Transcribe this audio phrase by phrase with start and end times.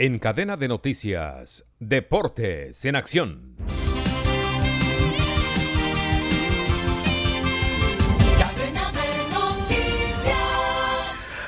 [0.00, 3.56] En cadena de noticias, Deportes en Acción.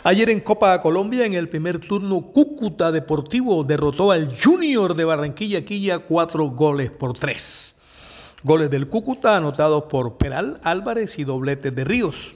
[0.03, 5.65] Ayer en Copa Colombia, en el primer turno, Cúcuta Deportivo derrotó al Junior de Barranquilla
[5.65, 7.77] Quilla cuatro goles por tres.
[8.43, 12.35] Goles del Cúcuta anotados por Peral Álvarez y dobletes de Ríos.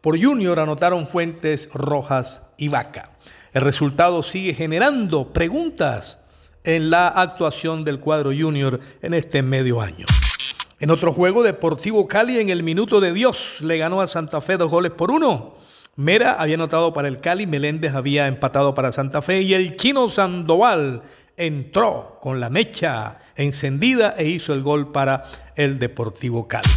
[0.00, 3.10] Por Junior anotaron Fuentes, Rojas y Vaca.
[3.52, 6.18] El resultado sigue generando preguntas
[6.62, 10.06] en la actuación del cuadro junior en este medio año.
[10.78, 14.56] En otro juego, Deportivo Cali en el minuto de Dios le ganó a Santa Fe
[14.56, 15.56] dos goles por uno.
[15.96, 20.08] Mera había anotado para el Cali, Meléndez había empatado para Santa Fe y el chino
[20.08, 21.02] Sandoval
[21.36, 25.24] entró con la mecha encendida e hizo el gol para
[25.56, 26.70] el Deportivo Cali.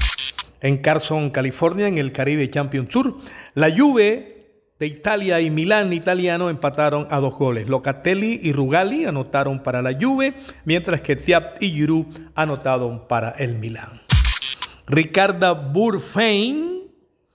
[0.60, 3.18] En Carson, California, en el Caribe Champion Tour,
[3.54, 4.33] la Juve
[4.80, 7.70] de Italia y Milán italiano empataron a dos goles.
[7.70, 10.34] Locatelli y Rugali anotaron para la Juve,
[10.66, 14.02] mientras que Tiap y Giroud anotaron para el Milán.
[14.88, 16.92] Ricarda Burfein,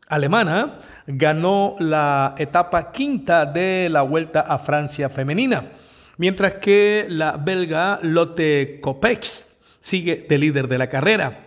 [0.09, 5.73] alemana, ganó la etapa quinta de la Vuelta a Francia femenina,
[6.17, 11.45] mientras que la belga Lotte Kopex sigue de líder de la carrera.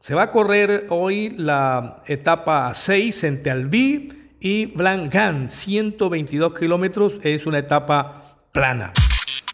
[0.00, 7.46] Se va a correr hoy la etapa 6 entre Albi y Blancan, 122 kilómetros, es
[7.46, 8.92] una etapa plana.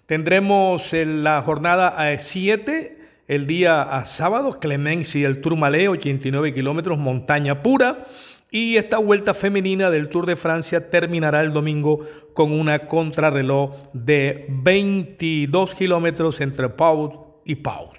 [0.06, 6.98] Tendremos en la jornada 7, el día a sábado, Clemens y el Tourmalet, 89 kilómetros,
[6.98, 8.06] montaña pura.
[8.50, 14.46] Y esta vuelta femenina del Tour de Francia terminará el domingo con una contrarreloj de
[14.48, 17.90] 22 kilómetros entre Pau y Pau.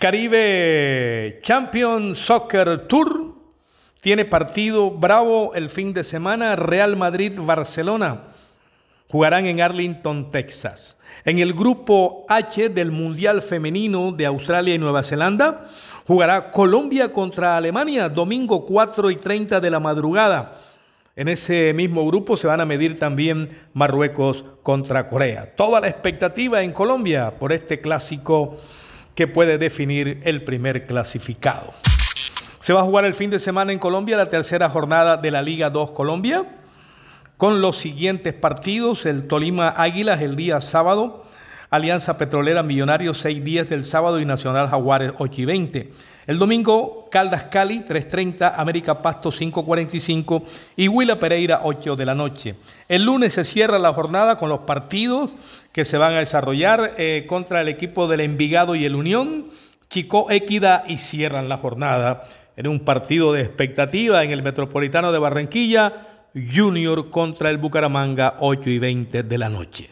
[0.00, 3.31] Caribe Champion Soccer Tour
[4.02, 8.22] tiene partido bravo el fin de semana, Real Madrid-Barcelona.
[9.08, 10.98] Jugarán en Arlington, Texas.
[11.24, 15.70] En el grupo H del Mundial Femenino de Australia y Nueva Zelanda,
[16.04, 20.60] jugará Colombia contra Alemania, domingo 4 y 30 de la madrugada.
[21.14, 25.54] En ese mismo grupo se van a medir también Marruecos contra Corea.
[25.54, 28.58] Toda la expectativa en Colombia por este clásico
[29.14, 31.72] que puede definir el primer clasificado.
[32.62, 35.42] Se va a jugar el fin de semana en Colombia la tercera jornada de la
[35.42, 36.44] Liga 2 Colombia
[37.36, 39.04] con los siguientes partidos.
[39.04, 41.24] El Tolima Águilas el día sábado,
[41.70, 45.92] Alianza Petrolera Millonarios 6 días del sábado y Nacional Jaguares 8 y 20.
[46.28, 50.44] El domingo Caldas Cali 3.30, América Pasto 5.45
[50.76, 52.54] y Huila Pereira 8 de la noche.
[52.88, 55.34] El lunes se cierra la jornada con los partidos
[55.72, 59.46] que se van a desarrollar eh, contra el equipo del Envigado y el Unión,
[59.92, 62.26] Chico Equida y cierran la jornada
[62.56, 68.70] en un partido de expectativa en el Metropolitano de Barranquilla, Junior contra el Bucaramanga, 8
[68.70, 69.90] y 20 de la noche.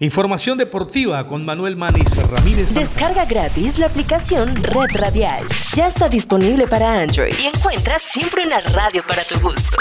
[0.00, 2.74] Información deportiva con Manuel Manis Ramírez.
[2.74, 5.44] Descarga gratis la aplicación Red Radial.
[5.74, 9.76] Ya está disponible para Android y encuentras siempre una radio para tu gusto.